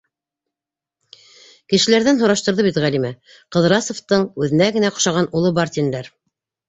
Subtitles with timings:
[1.73, 3.11] Кешеләрҙән һораштырҙы бит Ғәлимә:
[3.57, 6.11] Ҡыҙрасовтың үҙенә генә оҡшаған улы бар тинеләр.